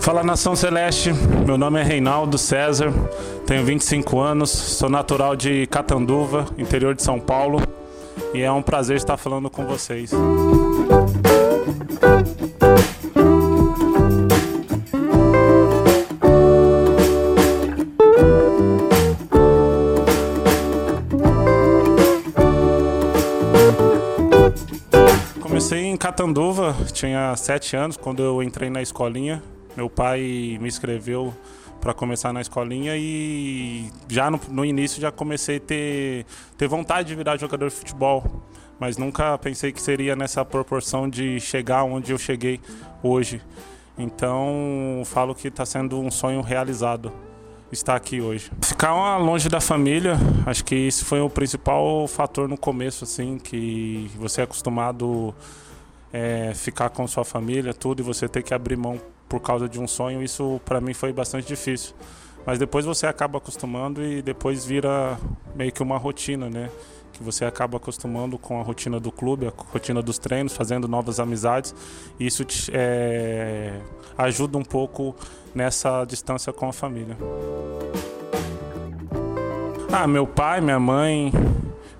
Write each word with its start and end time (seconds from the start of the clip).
Fala 0.00 0.24
Nação 0.24 0.56
Celeste, 0.56 1.12
meu 1.46 1.58
nome 1.58 1.78
é 1.80 1.82
Reinaldo 1.82 2.38
César, 2.38 2.90
tenho 3.46 3.62
25 3.64 4.18
anos, 4.18 4.48
sou 4.48 4.88
natural 4.88 5.36
de 5.36 5.66
Catanduva, 5.66 6.46
interior 6.56 6.94
de 6.94 7.02
São 7.02 7.20
Paulo, 7.20 7.60
e 8.32 8.40
é 8.40 8.50
um 8.50 8.62
prazer 8.62 8.96
estar 8.96 9.18
falando 9.18 9.50
com 9.50 9.66
vocês. 9.66 10.10
Comecei 25.42 25.84
em 25.84 25.96
Catanduva, 25.98 26.74
tinha 26.92 27.36
7 27.36 27.76
anos, 27.76 27.96
quando 27.98 28.22
eu 28.22 28.42
entrei 28.42 28.70
na 28.70 28.80
escolinha. 28.80 29.42
Meu 29.78 29.88
pai 29.88 30.58
me 30.60 30.66
inscreveu 30.66 31.32
para 31.80 31.94
começar 31.94 32.32
na 32.32 32.40
escolinha 32.40 32.96
e 32.96 33.88
já 34.08 34.28
no, 34.28 34.40
no, 34.48 34.64
início 34.64 35.00
já 35.00 35.12
comecei 35.12 35.58
a 35.58 35.60
ter, 35.60 36.26
ter 36.56 36.66
vontade 36.66 37.06
de 37.06 37.14
virar 37.14 37.36
jogador 37.36 37.68
de 37.68 37.76
futebol, 37.76 38.24
mas 38.80 38.96
nunca 38.96 39.38
pensei 39.38 39.70
que 39.70 39.80
seria 39.80 40.16
nessa 40.16 40.44
proporção 40.44 41.08
de 41.08 41.38
chegar 41.38 41.84
onde 41.84 42.10
eu 42.10 42.18
cheguei 42.18 42.60
hoje. 43.04 43.40
Então 43.96 45.00
falo 45.04 45.32
que 45.32 45.46
está 45.46 45.64
sendo 45.64 46.00
um 46.00 46.10
sonho 46.10 46.40
realizado 46.40 47.12
estar 47.70 47.94
aqui 47.94 48.20
hoje. 48.20 48.50
Ficar 48.60 49.16
longe 49.18 49.48
da 49.48 49.60
família, 49.60 50.16
acho 50.44 50.64
que 50.64 50.74
isso 50.74 51.04
foi 51.04 51.20
o 51.20 51.30
principal 51.30 52.08
fator 52.08 52.48
no 52.48 52.58
começo, 52.58 53.04
assim, 53.04 53.38
que 53.38 54.10
você 54.16 54.40
é 54.40 54.44
acostumado 54.44 55.32
é, 56.12 56.52
ficar 56.52 56.90
com 56.90 57.06
sua 57.06 57.24
família, 57.24 57.72
tudo, 57.72 58.00
e 58.00 58.02
você 58.02 58.26
ter 58.26 58.42
que 58.42 58.52
abrir 58.52 58.76
mão 58.76 59.00
por 59.28 59.40
causa 59.40 59.68
de 59.68 59.80
um 59.80 59.86
sonho, 59.86 60.22
isso 60.22 60.60
para 60.64 60.80
mim 60.80 60.94
foi 60.94 61.12
bastante 61.12 61.46
difícil. 61.46 61.94
Mas 62.46 62.58
depois 62.58 62.86
você 62.86 63.06
acaba 63.06 63.38
acostumando 63.38 64.02
e 64.02 64.22
depois 64.22 64.64
vira 64.64 65.18
meio 65.54 65.70
que 65.70 65.82
uma 65.82 65.98
rotina, 65.98 66.48
né? 66.48 66.70
Que 67.12 67.22
você 67.22 67.44
acaba 67.44 67.76
acostumando 67.76 68.38
com 68.38 68.58
a 68.58 68.62
rotina 68.62 68.98
do 68.98 69.12
clube, 69.12 69.46
a 69.46 69.52
rotina 69.72 70.00
dos 70.00 70.18
treinos, 70.18 70.54
fazendo 70.54 70.88
novas 70.88 71.20
amizades. 71.20 71.74
E 72.18 72.26
isso 72.26 72.44
te, 72.44 72.70
é, 72.72 73.78
ajuda 74.16 74.56
um 74.56 74.64
pouco 74.64 75.14
nessa 75.54 76.04
distância 76.04 76.52
com 76.52 76.68
a 76.68 76.72
família. 76.72 77.16
Ah, 79.92 80.06
meu 80.06 80.26
pai, 80.26 80.60
minha 80.60 80.78
mãe, 80.78 81.32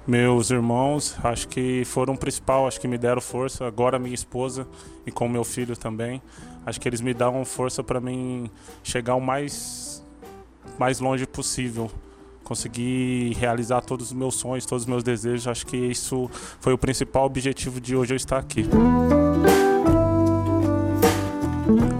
meus 0.08 0.50
irmãos, 0.50 1.14
acho 1.22 1.46
que 1.48 1.84
foram 1.84 2.14
o 2.14 2.16
principal, 2.16 2.66
acho 2.66 2.80
que 2.80 2.88
me 2.88 2.96
deram 2.96 3.20
força. 3.20 3.66
Agora 3.66 3.98
minha 3.98 4.14
esposa 4.14 4.66
e 5.06 5.12
com 5.12 5.28
meu 5.28 5.44
filho 5.44 5.76
também. 5.76 6.22
Acho 6.64 6.80
que 6.80 6.88
eles 6.88 7.02
me 7.02 7.12
dão 7.12 7.44
força 7.44 7.84
para 7.84 8.00
mim 8.00 8.50
chegar 8.82 9.14
o 9.14 9.20
mais 9.20 10.02
mais 10.78 11.00
longe 11.00 11.26
possível, 11.26 11.90
conseguir 12.42 13.34
realizar 13.34 13.82
todos 13.82 14.06
os 14.06 14.12
meus 14.12 14.36
sonhos, 14.36 14.64
todos 14.64 14.84
os 14.84 14.88
meus 14.88 15.02
desejos. 15.02 15.46
Acho 15.46 15.66
que 15.66 15.76
isso 15.76 16.30
foi 16.58 16.72
o 16.72 16.78
principal 16.78 17.26
objetivo 17.26 17.78
de 17.78 17.94
hoje 17.94 18.14
eu 18.14 18.16
estar 18.16 18.38
aqui. 18.38 18.64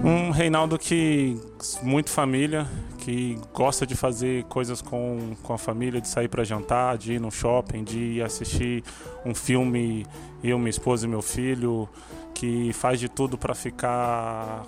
Um 0.03 0.31
Reinaldo 0.31 0.79
que 0.79 1.39
muito 1.83 2.09
família, 2.09 2.67
que 3.09 3.39
gosta 3.51 3.87
de 3.87 3.95
fazer 3.95 4.43
coisas 4.43 4.83
com, 4.83 5.35
com 5.41 5.51
a 5.51 5.57
família, 5.57 5.99
de 5.99 6.07
sair 6.07 6.27
para 6.27 6.43
jantar, 6.43 6.95
de 6.95 7.13
ir 7.13 7.19
no 7.19 7.31
shopping, 7.31 7.83
de 7.83 8.21
assistir 8.21 8.83
um 9.25 9.33
filme, 9.33 10.05
eu, 10.43 10.59
minha 10.59 10.69
esposa 10.69 11.07
e 11.07 11.09
meu 11.09 11.21
filho, 11.21 11.89
que 12.35 12.71
faz 12.71 12.99
de 12.99 13.09
tudo 13.09 13.35
para 13.35 13.55
ficar 13.55 14.63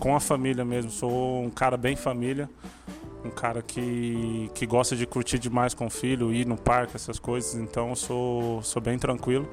com 0.00 0.16
a 0.16 0.20
família 0.20 0.64
mesmo. 0.64 0.90
Sou 0.90 1.44
um 1.44 1.50
cara 1.50 1.76
bem 1.76 1.94
família, 1.94 2.50
um 3.24 3.30
cara 3.30 3.62
que, 3.62 4.50
que 4.52 4.66
gosta 4.66 4.96
de 4.96 5.06
curtir 5.06 5.38
demais 5.38 5.72
com 5.72 5.86
o 5.86 5.90
filho, 5.90 6.32
ir 6.34 6.44
no 6.44 6.56
parque, 6.56 6.96
essas 6.96 7.20
coisas, 7.20 7.54
então 7.54 7.94
sou, 7.94 8.62
sou 8.64 8.82
bem 8.82 8.98
tranquilo. 8.98 9.48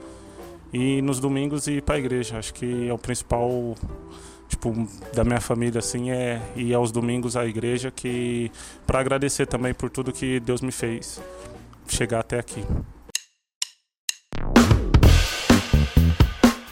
E 0.73 1.03
nos 1.03 1.19
domingos 1.19 1.67
ir 1.67 1.83
para 1.83 1.95
a 1.95 1.99
igreja, 1.99 2.39
acho 2.39 2.51
que 2.51 2.89
é 2.89 2.91
o 2.93 2.97
principal 2.97 3.75
tipo 4.53 4.87
da 5.13 5.23
minha 5.23 5.41
família 5.41 5.79
assim 5.79 6.11
é 6.11 6.39
ir 6.55 6.73
aos 6.73 6.91
domingos 6.91 7.35
à 7.35 7.45
igreja 7.45 7.89
que 7.89 8.51
para 8.85 8.99
agradecer 8.99 9.47
também 9.47 9.73
por 9.73 9.89
tudo 9.89 10.11
que 10.11 10.39
Deus 10.39 10.61
me 10.61 10.71
fez 10.71 11.21
chegar 11.87 12.19
até 12.19 12.39
aqui. 12.39 12.63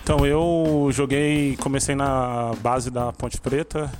Então 0.04 0.26
eu 0.26 0.90
joguei, 0.92 1.58
comecei 1.58 1.96
na 1.96 2.52
base 2.62 2.92
da 2.92 3.14
Ponte 3.14 3.40
Preta, 3.40 3.92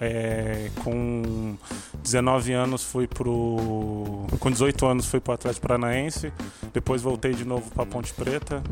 é, 0.00 0.70
com 0.82 1.56
19 2.02 2.52
anos 2.52 2.82
fui 2.82 3.06
pro. 3.06 4.26
Com 4.38 4.50
18 4.50 4.86
anos 4.86 5.06
fui 5.06 5.20
para 5.20 5.32
o 5.32 5.34
Atlético 5.34 5.66
Paranaense, 5.66 6.32
depois 6.72 7.00
voltei 7.00 7.34
de 7.34 7.44
novo 7.44 7.70
para 7.70 7.86
Ponte 7.86 8.12
Preta 8.12 8.62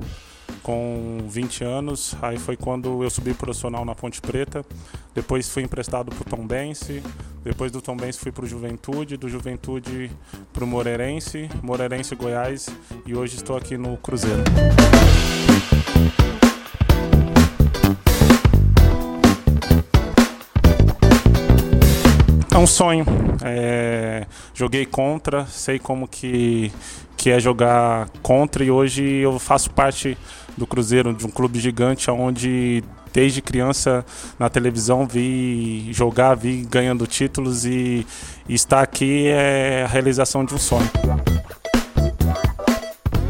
com 0.62 1.18
20 1.28 1.64
anos. 1.64 2.14
Aí 2.22 2.38
foi 2.38 2.56
quando 2.56 3.02
eu 3.02 3.10
subi 3.10 3.34
profissional 3.34 3.84
na 3.84 3.94
Ponte 3.94 4.20
Preta. 4.20 4.64
Depois 5.14 5.48
fui 5.48 5.62
emprestado 5.62 6.10
para 6.10 6.22
o 6.22 6.24
Tombense. 6.24 7.02
Depois 7.44 7.72
do 7.72 7.82
Tombense 7.82 8.18
fui 8.18 8.32
para 8.32 8.44
o 8.44 8.48
Juventude. 8.48 9.16
Do 9.16 9.28
Juventude 9.28 10.10
para 10.52 10.64
o 10.64 10.66
Moreirense. 10.66 11.48
Moreirense 11.62 12.14
Goiás. 12.14 12.68
E 13.06 13.14
hoje 13.14 13.36
estou 13.36 13.56
aqui 13.56 13.76
no 13.76 13.96
Cruzeiro. 13.96 14.42
É 22.54 22.58
um 22.58 22.66
sonho. 22.66 23.31
É, 23.44 24.26
joguei 24.54 24.86
contra, 24.86 25.46
sei 25.46 25.78
como 25.78 26.06
que, 26.06 26.72
que 27.16 27.30
é 27.30 27.40
jogar 27.40 28.08
contra 28.22 28.64
e 28.64 28.70
hoje 28.70 29.04
eu 29.04 29.38
faço 29.38 29.70
parte 29.70 30.16
do 30.56 30.66
Cruzeiro, 30.66 31.12
de 31.14 31.26
um 31.26 31.30
clube 31.30 31.58
gigante 31.58 32.10
onde 32.10 32.84
desde 33.12 33.42
criança 33.42 34.04
na 34.38 34.48
televisão 34.48 35.06
vi 35.06 35.88
jogar, 35.92 36.34
vi 36.34 36.66
ganhando 36.68 37.06
títulos 37.06 37.64
e, 37.64 38.06
e 38.48 38.54
estar 38.54 38.80
aqui 38.80 39.26
é 39.28 39.84
a 39.84 39.86
realização 39.86 40.44
de 40.44 40.54
um 40.54 40.58
sonho. 40.58 40.90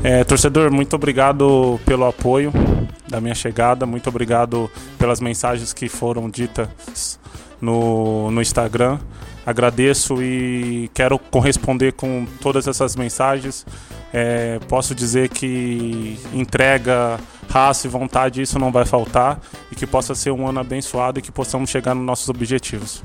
É, 0.04 0.24
torcedor, 0.24 0.70
muito 0.72 0.94
obrigado 0.96 1.78
pelo 1.84 2.04
apoio 2.04 2.52
da 3.08 3.20
minha 3.20 3.34
chegada, 3.34 3.86
muito 3.86 4.08
obrigado 4.08 4.70
pelas 4.98 5.20
mensagens 5.20 5.72
que 5.72 5.88
foram 5.88 6.28
ditas 6.28 7.20
no, 7.60 8.30
no 8.30 8.42
Instagram. 8.42 8.98
Agradeço 9.44 10.22
e 10.22 10.90
quero 10.94 11.18
corresponder 11.18 11.92
com 11.92 12.26
todas 12.40 12.68
essas 12.68 12.94
mensagens. 12.96 13.66
É, 14.12 14.58
posso 14.68 14.94
dizer 14.94 15.28
que 15.30 16.18
entrega, 16.32 17.18
raça 17.48 17.86
e 17.86 17.90
vontade, 17.90 18.42
isso 18.42 18.58
não 18.58 18.70
vai 18.70 18.84
faltar 18.84 19.40
e 19.70 19.74
que 19.74 19.86
possa 19.86 20.14
ser 20.14 20.30
um 20.30 20.46
ano 20.46 20.60
abençoado 20.60 21.18
e 21.18 21.22
que 21.22 21.32
possamos 21.32 21.70
chegar 21.70 21.94
nos 21.94 22.04
nossos 22.04 22.28
objetivos. 22.28 23.02